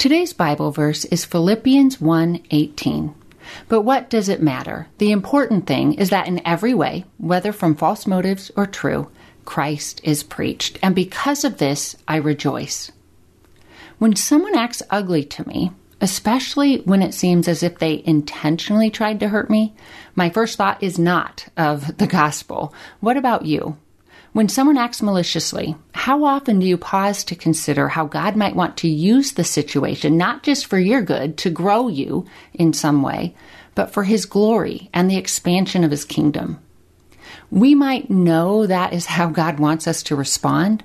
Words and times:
Today's 0.00 0.32
Bible 0.32 0.70
verse 0.70 1.04
is 1.04 1.26
Philippians 1.26 2.00
1:18. 2.00 3.12
But 3.68 3.82
what 3.82 4.08
does 4.08 4.30
it 4.30 4.40
matter? 4.40 4.86
The 4.96 5.10
important 5.10 5.66
thing 5.66 5.92
is 5.92 6.08
that 6.08 6.26
in 6.26 6.40
every 6.42 6.72
way, 6.72 7.04
whether 7.18 7.52
from 7.52 7.74
false 7.76 8.06
motives 8.06 8.50
or 8.56 8.64
true, 8.64 9.08
Christ 9.44 10.00
is 10.02 10.22
preached, 10.22 10.78
and 10.82 10.94
because 10.94 11.44
of 11.44 11.58
this 11.58 11.96
I 12.08 12.16
rejoice. 12.16 12.90
When 13.98 14.16
someone 14.16 14.56
acts 14.56 14.82
ugly 14.88 15.22
to 15.24 15.46
me, 15.46 15.72
especially 16.00 16.78
when 16.86 17.02
it 17.02 17.12
seems 17.12 17.46
as 17.46 17.62
if 17.62 17.78
they 17.78 18.02
intentionally 18.06 18.88
tried 18.88 19.20
to 19.20 19.28
hurt 19.28 19.50
me, 19.50 19.74
my 20.14 20.30
first 20.30 20.56
thought 20.56 20.82
is 20.82 20.98
not 20.98 21.44
of 21.58 21.98
the 21.98 22.06
gospel. 22.06 22.72
What 23.00 23.18
about 23.18 23.44
you? 23.44 23.76
When 24.32 24.48
someone 24.48 24.76
acts 24.76 25.02
maliciously, 25.02 25.74
how 25.92 26.22
often 26.22 26.60
do 26.60 26.66
you 26.66 26.76
pause 26.76 27.24
to 27.24 27.34
consider 27.34 27.88
how 27.88 28.04
God 28.06 28.36
might 28.36 28.54
want 28.54 28.76
to 28.78 28.88
use 28.88 29.32
the 29.32 29.42
situation, 29.42 30.16
not 30.16 30.44
just 30.44 30.66
for 30.66 30.78
your 30.78 31.02
good, 31.02 31.36
to 31.38 31.50
grow 31.50 31.88
you 31.88 32.26
in 32.54 32.72
some 32.72 33.02
way, 33.02 33.34
but 33.74 33.92
for 33.92 34.04
His 34.04 34.26
glory 34.26 34.88
and 34.94 35.10
the 35.10 35.16
expansion 35.16 35.82
of 35.82 35.90
His 35.90 36.04
kingdom? 36.04 36.60
We 37.50 37.74
might 37.74 38.08
know 38.08 38.66
that 38.66 38.92
is 38.92 39.06
how 39.06 39.30
God 39.30 39.58
wants 39.58 39.88
us 39.88 40.04
to 40.04 40.16
respond, 40.16 40.84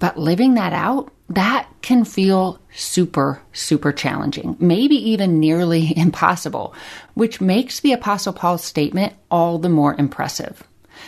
but 0.00 0.18
living 0.18 0.54
that 0.54 0.72
out, 0.72 1.12
that 1.28 1.68
can 1.80 2.04
feel 2.04 2.60
super, 2.74 3.40
super 3.52 3.92
challenging, 3.92 4.56
maybe 4.58 4.96
even 5.10 5.38
nearly 5.38 5.92
impossible, 5.96 6.74
which 7.14 7.40
makes 7.40 7.78
the 7.78 7.92
Apostle 7.92 8.32
Paul's 8.32 8.64
statement 8.64 9.14
all 9.30 9.58
the 9.58 9.68
more 9.68 9.94
impressive. 9.94 10.64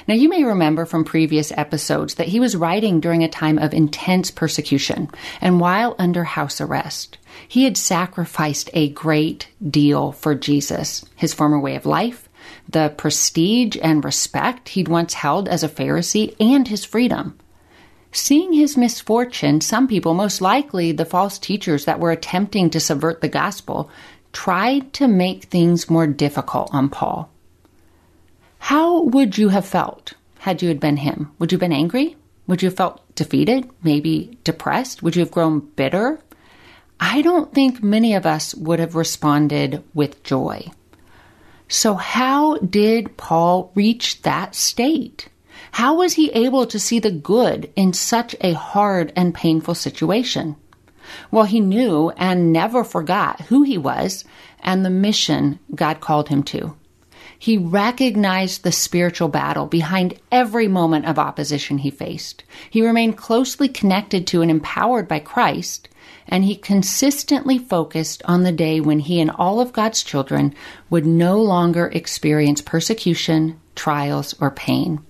Now, 0.06 0.14
you 0.14 0.28
may 0.28 0.44
remember 0.44 0.84
from 0.84 1.04
previous 1.04 1.52
episodes 1.52 2.14
that 2.14 2.28
he 2.28 2.40
was 2.40 2.56
writing 2.56 3.00
during 3.00 3.22
a 3.24 3.28
time 3.28 3.58
of 3.58 3.74
intense 3.74 4.30
persecution 4.30 5.10
and 5.40 5.60
while 5.60 5.96
under 5.98 6.24
house 6.24 6.60
arrest. 6.60 7.18
He 7.48 7.64
had 7.64 7.76
sacrificed 7.76 8.70
a 8.72 8.90
great 8.90 9.48
deal 9.68 10.12
for 10.12 10.34
Jesus, 10.34 11.04
his 11.16 11.34
former 11.34 11.58
way 11.60 11.76
of 11.76 11.86
life, 11.86 12.28
the 12.68 12.92
prestige 12.96 13.76
and 13.82 14.04
respect 14.04 14.70
he'd 14.70 14.88
once 14.88 15.14
held 15.14 15.48
as 15.48 15.62
a 15.62 15.68
Pharisee, 15.68 16.34
and 16.40 16.68
his 16.68 16.84
freedom. 16.84 17.38
Seeing 18.12 18.52
his 18.52 18.76
misfortune, 18.76 19.60
some 19.60 19.88
people, 19.88 20.14
most 20.14 20.40
likely 20.40 20.92
the 20.92 21.04
false 21.04 21.38
teachers 21.38 21.84
that 21.84 22.00
were 22.00 22.12
attempting 22.12 22.70
to 22.70 22.80
subvert 22.80 23.20
the 23.20 23.28
gospel, 23.28 23.90
tried 24.32 24.92
to 24.94 25.08
make 25.08 25.44
things 25.44 25.90
more 25.90 26.06
difficult 26.06 26.70
on 26.72 26.88
Paul. 26.88 27.30
How 28.66 29.02
would 29.02 29.38
you 29.38 29.50
have 29.50 29.64
felt 29.64 30.14
had 30.40 30.60
you 30.60 30.66
had 30.66 30.80
been 30.80 30.96
him? 30.96 31.30
Would 31.38 31.52
you 31.52 31.56
have 31.56 31.60
been 31.60 31.72
angry? 31.72 32.16
Would 32.48 32.62
you 32.62 32.66
have 32.68 32.76
felt 32.76 33.00
defeated? 33.14 33.70
Maybe 33.84 34.40
depressed? 34.42 35.04
Would 35.04 35.14
you 35.14 35.20
have 35.20 35.30
grown 35.30 35.60
bitter? 35.60 36.18
I 36.98 37.22
don't 37.22 37.54
think 37.54 37.80
many 37.80 38.14
of 38.14 38.26
us 38.26 38.56
would 38.56 38.80
have 38.80 38.96
responded 38.96 39.84
with 39.94 40.24
joy. 40.24 40.68
So, 41.68 41.94
how 41.94 42.56
did 42.56 43.16
Paul 43.16 43.70
reach 43.76 44.22
that 44.22 44.56
state? 44.56 45.28
How 45.70 45.94
was 45.94 46.14
he 46.14 46.32
able 46.32 46.66
to 46.66 46.80
see 46.80 46.98
the 46.98 47.12
good 47.12 47.70
in 47.76 47.92
such 47.92 48.34
a 48.40 48.54
hard 48.54 49.12
and 49.14 49.32
painful 49.32 49.76
situation? 49.76 50.56
Well, 51.30 51.44
he 51.44 51.60
knew 51.60 52.10
and 52.16 52.52
never 52.52 52.82
forgot 52.82 53.42
who 53.42 53.62
he 53.62 53.78
was 53.78 54.24
and 54.58 54.84
the 54.84 54.90
mission 54.90 55.60
God 55.72 56.00
called 56.00 56.30
him 56.30 56.42
to. 56.50 56.74
He 57.38 57.58
recognized 57.58 58.62
the 58.62 58.72
spiritual 58.72 59.28
battle 59.28 59.66
behind 59.66 60.18
every 60.32 60.68
moment 60.68 61.06
of 61.06 61.18
opposition 61.18 61.78
he 61.78 61.90
faced. 61.90 62.44
He 62.70 62.86
remained 62.86 63.16
closely 63.16 63.68
connected 63.68 64.26
to 64.28 64.42
and 64.42 64.50
empowered 64.50 65.06
by 65.06 65.20
Christ, 65.20 65.88
and 66.26 66.44
he 66.44 66.56
consistently 66.56 67.58
focused 67.58 68.22
on 68.24 68.42
the 68.42 68.52
day 68.52 68.80
when 68.80 69.00
he 69.00 69.20
and 69.20 69.30
all 69.30 69.60
of 69.60 69.72
God's 69.72 70.02
children 70.02 70.54
would 70.90 71.06
no 71.06 71.40
longer 71.40 71.86
experience 71.86 72.60
persecution, 72.60 73.60
trials, 73.74 74.34
or 74.40 74.50
pain. 74.50 75.00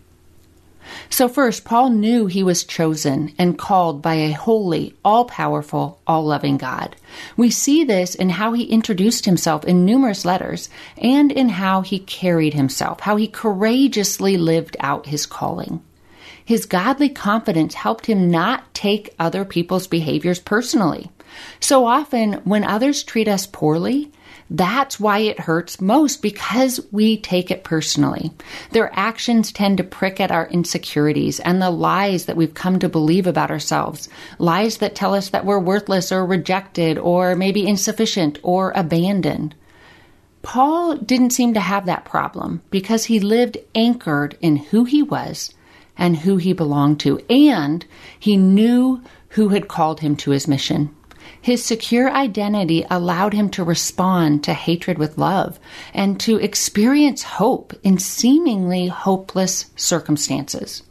So, 1.11 1.29
first, 1.29 1.65
Paul 1.65 1.91
knew 1.91 2.27
he 2.27 2.43
was 2.43 2.65
chosen 2.65 3.33
and 3.39 3.59
called 3.59 4.03
by 4.03 4.15
a 4.15 4.33
holy, 4.33 4.95
all 5.05 5.25
powerful, 5.25 6.01
all 6.07 6.25
loving 6.25 6.57
God. 6.57 6.97
We 7.37 7.51
see 7.51 7.85
this 7.85 8.15
in 8.15 8.31
how 8.31 8.53
he 8.53 8.65
introduced 8.65 9.25
himself 9.25 9.65
in 9.65 9.85
numerous 9.85 10.25
letters 10.25 10.69
and 10.99 11.33
in 11.33 11.49
how 11.49 11.81
he 11.81 11.99
carried 11.99 12.55
himself, 12.55 13.01
how 13.01 13.17
he 13.17 13.29
courageously 13.29 14.37
lived 14.37 14.77
out 14.81 15.07
his 15.07 15.27
calling. 15.27 15.83
His 16.45 16.67
godly 16.67 17.09
confidence 17.09 17.75
helped 17.75 18.07
him 18.07 18.31
not 18.31 18.73
take 18.73 19.15
other 19.19 19.45
people's 19.45 19.89
behaviors 19.89 20.39
personally. 20.39 21.11
So 21.61 21.87
often, 21.87 22.35
when 22.45 22.63
others 22.63 23.03
treat 23.03 23.27
us 23.27 23.47
poorly, 23.47 24.13
that's 24.51 25.01
why 25.01 25.19
it 25.19 25.41
hurts 25.41 25.81
most 25.81 26.23
because 26.23 26.81
we 26.93 27.17
take 27.17 27.51
it 27.51 27.65
personally. 27.65 28.33
Their 28.71 28.91
actions 28.95 29.51
tend 29.51 29.79
to 29.79 29.85
prick 29.85 30.21
at 30.21 30.31
our 30.31 30.47
insecurities 30.47 31.41
and 31.41 31.61
the 31.61 31.71
lies 31.71 32.27
that 32.27 32.37
we've 32.37 32.55
come 32.55 32.79
to 32.79 32.89
believe 32.89 33.27
about 33.27 33.51
ourselves. 33.51 34.09
Lies 34.39 34.79
that 34.79 34.95
tell 34.95 35.15
us 35.15 35.31
that 35.31 35.45
we're 35.45 35.59
worthless 35.59 36.13
or 36.13 36.25
rejected 36.25 36.97
or 36.97 37.35
maybe 37.35 37.67
insufficient 37.67 38.39
or 38.43 38.73
abandoned. 38.77 39.55
Paul 40.43 40.97
didn't 40.97 41.31
seem 41.31 41.55
to 41.55 41.61
have 41.61 41.87
that 41.87 42.05
problem 42.05 42.63
because 42.71 43.07
he 43.07 43.19
lived 43.19 43.59
anchored 43.75 44.39
in 44.41 44.57
who 44.57 44.85
he 44.85 45.03
was 45.03 45.53
and 45.99 46.19
who 46.19 46.37
he 46.37 46.53
belonged 46.53 47.01
to, 47.01 47.19
and 47.29 47.85
he 48.19 48.37
knew 48.37 49.03
who 49.31 49.49
had 49.49 49.67
called 49.67 50.01
him 50.01 50.15
to 50.17 50.31
his 50.31 50.47
mission. 50.47 50.95
His 51.41 51.65
secure 51.65 52.11
identity 52.11 52.85
allowed 52.91 53.33
him 53.33 53.51
to 53.51 53.65
respond 53.65 54.45
to 54.45 54.55
hatred 54.55 54.99
with 54.99 55.19
love 55.19 55.59
and 55.95 56.19
to 56.21 56.37
experience 56.37 57.23
hope 57.23 57.73
in 57.83 57.99
seemingly 57.99 58.89
hopeless 58.89 59.67
circumstances. 59.77 60.83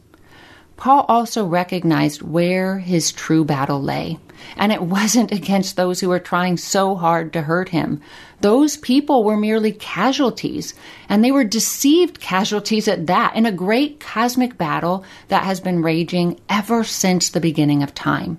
Paul 0.76 1.06
also 1.08 1.46
recognized 1.46 2.20
where 2.20 2.78
his 2.78 3.10
true 3.12 3.44
battle 3.44 3.80
lay. 3.82 4.18
and 4.56 4.70
it 4.70 4.82
wasn't 4.96 5.32
against 5.32 5.76
those 5.76 6.00
who 6.00 6.10
were 6.10 6.20
trying 6.20 6.58
so 6.58 6.94
hard 6.94 7.32
to 7.32 7.42
hurt 7.42 7.70
him. 7.70 8.00
Those 8.42 8.76
people 8.76 9.24
were 9.24 9.36
merely 9.36 9.72
casualties, 9.72 10.74
and 11.08 11.24
they 11.24 11.32
were 11.32 11.44
deceived 11.44 12.20
casualties 12.20 12.86
at 12.86 13.06
that 13.06 13.34
in 13.34 13.46
a 13.46 13.52
great 13.52 13.98
cosmic 13.98 14.58
battle 14.58 15.04
that 15.28 15.44
has 15.44 15.60
been 15.60 15.82
raging 15.82 16.38
ever 16.50 16.84
since 16.84 17.30
the 17.30 17.40
beginning 17.40 17.82
of 17.82 17.94
time. 17.94 18.38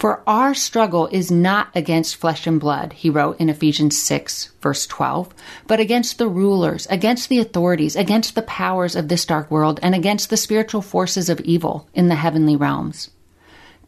For 0.00 0.22
our 0.26 0.54
struggle 0.54 1.08
is 1.08 1.30
not 1.30 1.68
against 1.74 2.16
flesh 2.16 2.46
and 2.46 2.58
blood, 2.58 2.94
he 2.94 3.10
wrote 3.10 3.38
in 3.38 3.50
Ephesians 3.50 4.00
6, 4.00 4.50
verse 4.62 4.86
12, 4.86 5.28
but 5.66 5.78
against 5.78 6.16
the 6.16 6.26
rulers, 6.26 6.86
against 6.88 7.28
the 7.28 7.38
authorities, 7.38 7.96
against 7.96 8.34
the 8.34 8.40
powers 8.40 8.96
of 8.96 9.08
this 9.08 9.26
dark 9.26 9.50
world, 9.50 9.78
and 9.82 9.94
against 9.94 10.30
the 10.30 10.38
spiritual 10.38 10.80
forces 10.80 11.28
of 11.28 11.38
evil 11.40 11.86
in 11.92 12.08
the 12.08 12.14
heavenly 12.14 12.56
realms. 12.56 13.10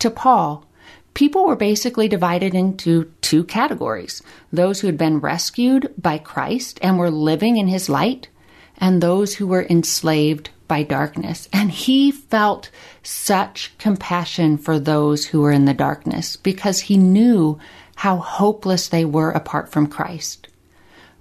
To 0.01 0.11
Paul, 0.11 0.67
people 1.15 1.47
were 1.47 1.57
basically 1.57 2.09
divided 2.09 2.55
into 2.55 3.11
two 3.23 3.43
categories 3.45 4.23
those 4.53 4.81
who 4.81 4.89
had 4.89 4.99
been 4.99 5.19
rescued 5.19 5.95
by 5.97 6.19
Christ 6.19 6.79
and 6.83 6.99
were 6.99 7.11
living 7.11 7.57
in 7.57 7.69
his 7.69 7.89
light, 7.89 8.29
and 8.83 9.01
those 9.01 9.37
who 9.37 9.47
were 9.47 9.65
enslaved 9.71 10.51
by 10.67 10.83
darkness. 10.83 11.49
And 11.53 11.71
he 11.71 12.11
felt 12.11 12.69
such 13.05 13.73
compassion 13.79 14.59
for 14.59 14.81
those 14.81 15.25
who 15.25 15.41
were 15.41 15.53
in 15.53 15.67
the 15.67 15.73
darkness 15.73 16.37
because 16.37 16.81
he 16.81 16.97
knew 16.97 17.61
how 17.95 18.17
hopeless 18.17 18.89
they 18.89 19.05
were 19.05 19.31
apart 19.31 19.71
from 19.71 19.87
Christ. 19.87 20.49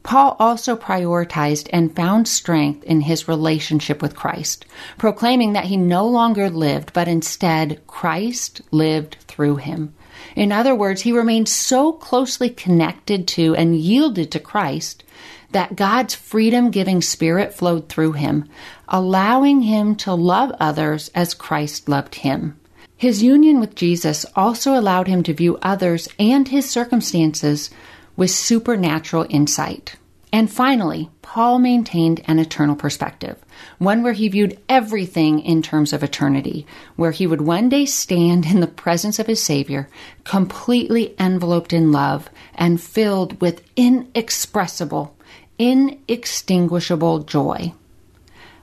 Paul 0.02 0.36
also 0.40 0.76
prioritized 0.76 1.70
and 1.72 1.96
found 1.96 2.28
strength 2.28 2.84
in 2.84 3.02
his 3.02 3.28
relationship 3.28 4.02
with 4.02 4.16
Christ, 4.16 4.66
proclaiming 4.98 5.54
that 5.54 5.66
he 5.66 5.78
no 5.78 6.08
longer 6.08 6.50
lived, 6.50 6.94
but 6.94 7.08
instead 7.08 7.86
Christ 7.86 8.62
lived 8.72 9.18
through 9.28 9.58
him. 9.58 9.94
In 10.36 10.52
other 10.52 10.76
words, 10.76 11.02
he 11.02 11.12
remained 11.12 11.50
so 11.50 11.92
closely 11.92 12.50
connected 12.50 13.28
to 13.30 13.56
and 13.56 13.76
yielded 13.76 14.32
to 14.32 14.40
Christ 14.40 15.04
that 15.52 15.76
God's 15.76 16.16
freedom 16.16 16.72
giving 16.72 17.02
spirit 17.02 17.54
flowed 17.54 17.90
through 17.90 18.14
him, 18.14 18.46
allowing 18.88 19.62
him 19.62 19.96
to 19.98 20.14
love 20.14 20.52
others 20.60 21.10
as 21.14 21.34
Christ 21.34 21.90
loved 21.90 22.16
him. 22.16 22.58
His 22.96 23.24
union 23.24 23.60
with 23.60 23.76
Jesus 23.76 24.26
also 24.36 24.80
allowed 24.80 25.08
him 25.08 25.24
to 25.24 25.34
view 25.34 25.58
others 25.62 26.08
and 26.20 26.48
his 26.48 26.70
circumstances 26.70 27.70
with 28.16 28.30
supernatural 28.30 29.26
insight. 29.30 29.96
And 30.34 30.52
finally, 30.52 31.10
Paul 31.22 31.60
maintained 31.60 32.22
an 32.26 32.40
eternal 32.40 32.76
perspective, 32.76 33.38
one 33.80 34.02
where 34.02 34.14
he 34.14 34.30
viewed 34.30 34.60
everything 34.70 35.40
in 35.40 35.62
terms 35.62 35.92
of 35.92 36.04
eternity, 36.04 36.66
where 36.96 37.12
he 37.12 37.28
would 37.28 37.42
one 37.42 37.68
day 37.68 37.86
stand 37.86 38.46
in 38.46 38.62
the 38.62 38.68
presence 38.68 39.20
of 39.20 39.28
his 39.28 39.44
Savior, 39.44 39.90
completely 40.24 41.14
enveloped 41.20 41.74
in 41.74 41.92
love 41.92 42.30
and 42.56 42.82
filled 42.82 43.42
with 43.42 43.62
inexpressible 43.76 45.16
inextinguishable 45.62 47.20
joy. 47.20 47.72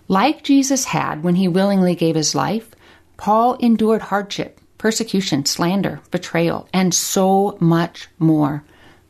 Like 0.09 0.43
Jesus 0.43 0.87
had 0.87 1.23
when 1.23 1.37
he 1.37 1.47
willingly 1.47 1.95
gave 1.95 2.17
his 2.17 2.35
life, 2.35 2.75
Paul 3.17 3.55
endured 3.61 4.03
hardship, 4.03 4.61
persecution, 4.79 5.45
slander, 5.45 6.01
betrayal, 6.11 6.69
and 6.73 6.93
so 6.93 7.57
much 7.61 8.09
more 8.19 8.65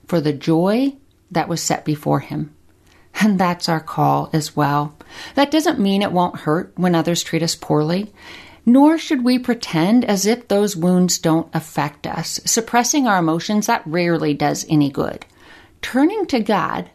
for 0.06 0.20
the 0.20 0.34
joy 0.34 0.98
that 1.30 1.48
was 1.48 1.62
set 1.62 1.84
before 1.84 2.20
him. 2.20 2.54
And 3.20 3.38
that's 3.38 3.69
our 3.69 3.80
call 3.80 4.30
as 4.32 4.54
well. 4.54 4.96
That 5.34 5.50
doesn't 5.50 5.80
mean 5.80 6.02
it 6.02 6.12
won't 6.12 6.40
hurt 6.40 6.72
when 6.76 6.94
others 6.94 7.22
treat 7.22 7.42
us 7.42 7.54
poorly, 7.54 8.12
nor 8.64 8.98
should 8.98 9.25
we 9.25 9.38
pretend 9.38 10.04
as 10.04 10.26
if 10.26 10.46
those 10.46 10.76
wounds 10.76 11.19
don't 11.19 11.48
affect 11.54 12.06
us. 12.06 12.40
Suppressing 12.44 13.06
our 13.06 13.19
emotions, 13.19 13.66
that 13.66 13.82
rarely 13.86 14.34
does 14.34 14.66
any 14.69 14.90
good. 14.90 15.26
Turning 15.80 16.26
to 16.26 16.40
God 16.40 16.90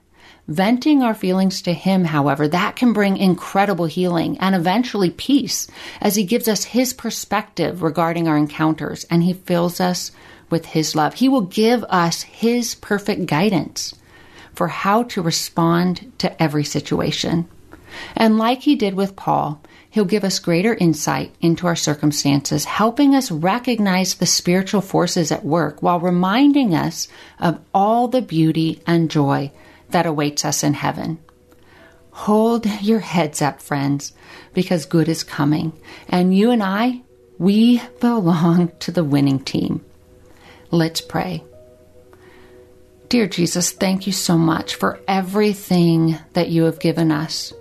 Venting 0.47 1.01
our 1.01 1.13
feelings 1.13 1.61
to 1.61 1.71
Him, 1.71 2.03
however, 2.03 2.49
that 2.49 2.75
can 2.75 2.91
bring 2.91 3.15
incredible 3.15 3.85
healing 3.85 4.37
and 4.39 4.53
eventually 4.53 5.09
peace 5.09 5.67
as 6.01 6.15
He 6.15 6.25
gives 6.25 6.49
us 6.49 6.65
His 6.65 6.91
perspective 6.91 7.81
regarding 7.81 8.27
our 8.27 8.35
encounters 8.35 9.05
and 9.05 9.23
He 9.23 9.31
fills 9.31 9.79
us 9.79 10.11
with 10.49 10.65
His 10.65 10.95
love. 10.95 11.13
He 11.13 11.29
will 11.29 11.41
give 11.41 11.85
us 11.85 12.23
His 12.23 12.75
perfect 12.75 13.25
guidance 13.25 13.95
for 14.53 14.67
how 14.67 15.03
to 15.03 15.21
respond 15.21 16.11
to 16.19 16.41
every 16.41 16.63
situation. 16.63 17.47
And 18.15 18.37
like 18.37 18.61
He 18.61 18.75
did 18.75 18.93
with 18.93 19.15
Paul, 19.15 19.61
He'll 19.89 20.05
give 20.05 20.23
us 20.23 20.39
greater 20.39 20.73
insight 20.73 21.35
into 21.39 21.67
our 21.67 21.75
circumstances, 21.75 22.65
helping 22.65 23.13
us 23.13 23.29
recognize 23.29 24.15
the 24.15 24.25
spiritual 24.25 24.81
forces 24.81 25.31
at 25.31 25.45
work 25.45 25.83
while 25.83 25.99
reminding 25.99 26.73
us 26.73 27.07
of 27.39 27.59
all 27.75 28.07
the 28.07 28.23
beauty 28.23 28.81
and 28.87 29.11
joy 29.11 29.51
that 29.89 30.07
awaits 30.07 30.45
us 30.45 30.63
in 30.63 30.73
heaven. 30.73 31.19
Hold 32.09 32.65
your 32.81 33.01
heads 33.01 33.39
up, 33.39 33.61
friends, 33.61 34.13
because 34.53 34.85
good 34.85 35.07
is 35.07 35.23
coming. 35.23 35.73
And 36.09 36.35
you 36.35 36.49
and 36.49 36.63
I, 36.63 37.01
we 37.37 37.79
belong 37.99 38.71
to 38.79 38.91
the 38.91 39.03
winning 39.03 39.39
team. 39.39 39.85
Let's 40.71 41.01
pray. 41.01 41.43
Dear 43.13 43.27
Jesus, 43.27 43.71
thank 43.71 44.07
you 44.07 44.11
so 44.11 44.39
much 44.39 44.73
for 44.73 44.99
everything 45.07 46.17
that 46.33 46.49
you 46.49 46.63
have 46.63 46.79
given 46.79 47.11
us, 47.11 47.53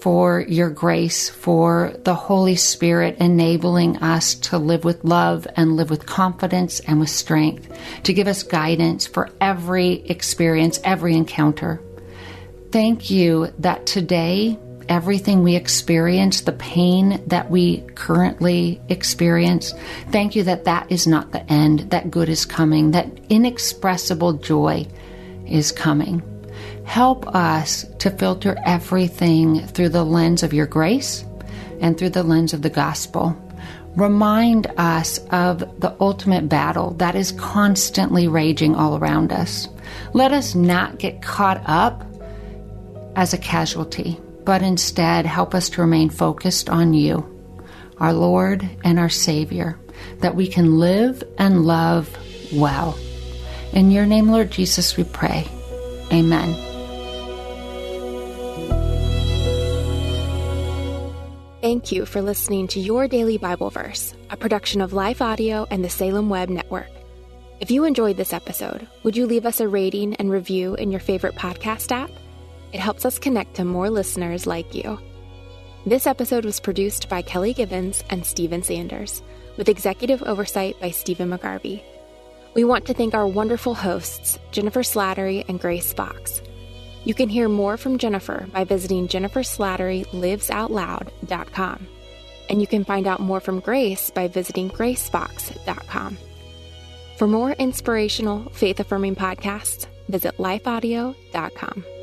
for 0.00 0.40
your 0.40 0.68
grace, 0.68 1.30
for 1.30 1.94
the 2.02 2.16
Holy 2.16 2.56
Spirit 2.56 3.18
enabling 3.20 3.98
us 3.98 4.34
to 4.34 4.58
live 4.58 4.82
with 4.82 5.04
love 5.04 5.46
and 5.54 5.76
live 5.76 5.90
with 5.90 6.06
confidence 6.06 6.80
and 6.80 6.98
with 6.98 7.08
strength, 7.08 7.68
to 8.02 8.12
give 8.12 8.26
us 8.26 8.42
guidance 8.42 9.06
for 9.06 9.30
every 9.40 10.04
experience, 10.08 10.80
every 10.82 11.14
encounter. 11.14 11.80
Thank 12.72 13.08
you 13.08 13.52
that 13.60 13.86
today, 13.86 14.58
everything 14.88 15.42
we 15.42 15.56
experience, 15.56 16.42
the 16.42 16.52
pain 16.52 17.22
that 17.26 17.50
we 17.50 17.80
currently 17.94 18.80
experience, 18.88 19.74
thank 20.10 20.36
you 20.36 20.42
that 20.44 20.64
that 20.64 20.90
is 20.90 21.06
not 21.06 21.32
the 21.32 21.42
end, 21.52 21.90
that 21.90 22.10
good 22.10 22.28
is 22.28 22.44
coming, 22.44 22.92
that 22.92 23.08
inexpressible 23.28 24.34
joy 24.34 24.86
is 25.46 25.72
coming. 25.72 26.22
Help 26.84 27.26
us 27.34 27.84
to 27.98 28.10
filter 28.10 28.56
everything 28.64 29.66
through 29.66 29.88
the 29.88 30.04
lens 30.04 30.42
of 30.42 30.52
your 30.52 30.66
grace 30.66 31.24
and 31.80 31.98
through 31.98 32.10
the 32.10 32.22
lens 32.22 32.54
of 32.54 32.62
the 32.62 32.70
gospel. 32.70 33.36
Remind 33.96 34.66
us 34.76 35.18
of 35.30 35.60
the 35.80 35.96
ultimate 36.00 36.48
battle 36.48 36.92
that 36.94 37.14
is 37.14 37.32
constantly 37.32 38.28
raging 38.28 38.74
all 38.74 38.98
around 38.98 39.32
us. 39.32 39.68
Let 40.12 40.32
us 40.32 40.54
not 40.54 40.98
get 40.98 41.22
caught 41.22 41.62
up 41.66 42.04
as 43.16 43.32
a 43.32 43.38
casualty, 43.38 44.20
but 44.46 44.62
instead 44.62 45.26
help 45.26 45.54
us 45.54 45.68
to 45.70 45.80
remain 45.82 46.08
focused 46.08 46.70
on 46.70 46.94
you, 46.94 47.26
our 47.98 48.12
Lord 48.12 48.66
and 48.84 48.98
our 48.98 49.08
Savior, 49.10 49.78
that 50.20 50.36
we 50.36 50.46
can 50.46 50.78
live 50.78 51.22
and 51.36 51.66
love 51.66 52.08
well. 52.54 52.96
In 53.72 53.90
your 53.90 54.06
name, 54.06 54.30
Lord 54.30 54.52
Jesus, 54.52 54.96
we 54.96 55.02
pray. 55.02 55.46
Amen. 56.12 56.54
Thank 61.60 61.90
you 61.90 62.06
for 62.06 62.22
listening 62.22 62.68
to 62.68 62.80
Your 62.80 63.08
Daily 63.08 63.38
Bible 63.38 63.70
Verse, 63.70 64.14
a 64.30 64.36
production 64.36 64.80
of 64.80 64.92
Life 64.92 65.20
Audio 65.20 65.66
and 65.72 65.84
the 65.84 65.90
Salem 65.90 66.28
Web 66.28 66.48
Network. 66.48 66.86
If 67.58 67.72
you 67.72 67.82
enjoyed 67.82 68.16
this 68.16 68.32
episode, 68.32 68.86
would 69.02 69.16
you 69.16 69.26
leave 69.26 69.44
us 69.44 69.58
a 69.58 69.66
rating 69.66 70.14
and 70.14 70.30
review 70.30 70.76
in 70.76 70.92
your 70.92 71.00
favorite 71.00 71.34
podcast 71.34 71.90
app? 71.90 72.10
It 72.76 72.80
helps 72.80 73.06
us 73.06 73.18
connect 73.18 73.54
to 73.54 73.64
more 73.64 73.88
listeners 73.88 74.46
like 74.46 74.74
you. 74.74 74.98
This 75.86 76.06
episode 76.06 76.44
was 76.44 76.60
produced 76.60 77.08
by 77.08 77.22
Kelly 77.22 77.54
Givens 77.54 78.04
and 78.10 78.22
Stephen 78.22 78.62
Sanders, 78.62 79.22
with 79.56 79.70
executive 79.70 80.22
oversight 80.22 80.78
by 80.78 80.90
Stephen 80.90 81.30
McGarvey. 81.30 81.82
We 82.52 82.64
want 82.64 82.84
to 82.84 82.92
thank 82.92 83.14
our 83.14 83.26
wonderful 83.26 83.72
hosts, 83.72 84.38
Jennifer 84.50 84.82
Slattery 84.82 85.42
and 85.48 85.58
Grace 85.58 85.94
Fox. 85.94 86.42
You 87.04 87.14
can 87.14 87.30
hear 87.30 87.48
more 87.48 87.78
from 87.78 87.96
Jennifer 87.96 88.46
by 88.52 88.64
visiting 88.64 89.08
jenniferslatterylivesoutloud.com. 89.08 91.88
And 92.50 92.60
you 92.60 92.66
can 92.66 92.84
find 92.84 93.06
out 93.06 93.20
more 93.20 93.40
from 93.40 93.60
Grace 93.60 94.10
by 94.10 94.28
visiting 94.28 94.68
gracefox.com. 94.68 96.18
For 97.16 97.26
more 97.26 97.52
inspirational, 97.52 98.50
faith 98.50 98.80
affirming 98.80 99.16
podcasts, 99.16 99.86
visit 100.10 100.36
lifeaudio.com. 100.36 101.95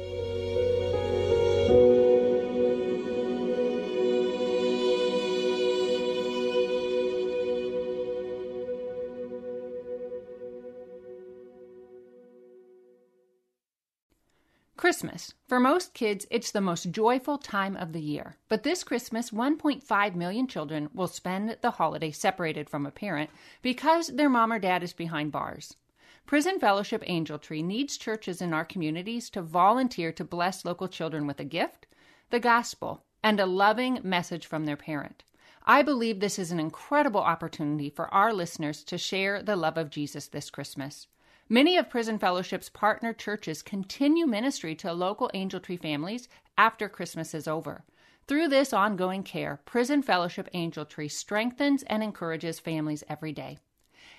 Christmas. 14.83 15.33
For 15.47 15.61
most 15.61 15.93
kids, 15.93 16.27
it's 16.29 16.51
the 16.51 16.59
most 16.59 16.91
joyful 16.91 17.37
time 17.37 17.77
of 17.77 17.93
the 17.93 18.01
year. 18.01 18.35
But 18.49 18.63
this 18.63 18.83
Christmas, 18.83 19.31
1.5 19.31 20.15
million 20.15 20.45
children 20.45 20.89
will 20.93 21.07
spend 21.07 21.55
the 21.61 21.71
holiday 21.71 22.11
separated 22.11 22.69
from 22.69 22.85
a 22.85 22.91
parent 22.91 23.29
because 23.61 24.07
their 24.07 24.29
mom 24.29 24.51
or 24.51 24.59
dad 24.59 24.83
is 24.83 24.91
behind 24.91 25.31
bars. 25.31 25.77
Prison 26.25 26.59
Fellowship 26.59 27.03
Angel 27.05 27.37
Tree 27.37 27.61
needs 27.61 27.97
churches 27.97 28.41
in 28.41 28.53
our 28.53 28.65
communities 28.65 29.29
to 29.31 29.41
volunteer 29.41 30.11
to 30.13 30.23
bless 30.23 30.63
local 30.63 30.87
children 30.87 31.27
with 31.27 31.39
a 31.39 31.45
gift, 31.45 31.85
the 32.29 32.39
gospel, 32.39 33.03
and 33.21 33.39
a 33.39 33.45
loving 33.45 33.99
message 34.03 34.45
from 34.45 34.65
their 34.65 34.77
parent. 34.77 35.23
I 35.65 35.81
believe 35.81 36.19
this 36.19 36.39
is 36.39 36.51
an 36.51 36.59
incredible 36.59 37.21
opportunity 37.21 37.89
for 37.89 38.13
our 38.13 38.33
listeners 38.33 38.83
to 38.85 38.97
share 38.97 39.43
the 39.43 39.55
love 39.55 39.77
of 39.77 39.89
Jesus 39.89 40.27
this 40.27 40.49
Christmas. 40.49 41.07
Many 41.49 41.77
of 41.77 41.89
Prison 41.89 42.17
Fellowship's 42.17 42.69
partner 42.69 43.13
churches 43.13 43.61
continue 43.61 44.25
ministry 44.25 44.75
to 44.75 44.93
local 44.93 45.29
Angel 45.33 45.59
Tree 45.59 45.77
families 45.77 46.29
after 46.57 46.87
Christmas 46.89 47.33
is 47.33 47.47
over. 47.47 47.83
Through 48.27 48.47
this 48.47 48.71
ongoing 48.71 49.23
care, 49.23 49.59
Prison 49.65 50.01
Fellowship 50.01 50.47
Angel 50.53 50.85
Tree 50.85 51.09
strengthens 51.09 51.83
and 51.83 52.01
encourages 52.01 52.59
families 52.59 53.03
every 53.09 53.33
day. 53.33 53.59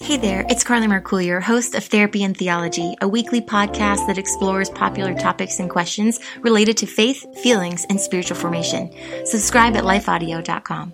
Hey 0.00 0.16
there, 0.16 0.44
it's 0.48 0.64
Carly 0.64 0.88
Mercourier, 0.88 1.40
host 1.40 1.76
of 1.76 1.84
Therapy 1.84 2.24
and 2.24 2.36
Theology, 2.36 2.96
a 3.00 3.06
weekly 3.06 3.40
podcast 3.40 4.08
that 4.08 4.18
explores 4.18 4.68
popular 4.68 5.14
topics 5.14 5.60
and 5.60 5.70
questions 5.70 6.18
related 6.40 6.76
to 6.78 6.86
faith, 6.86 7.24
feelings, 7.42 7.86
and 7.88 8.00
spiritual 8.00 8.36
formation. 8.36 8.90
Subscribe 9.24 9.76
at 9.76 9.84
lifeaudio.com. 9.84 10.92